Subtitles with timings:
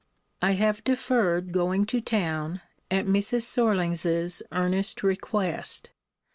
[0.41, 3.43] I have deferred going to town, at Mrs.
[3.43, 5.91] Sorlings's earnest request.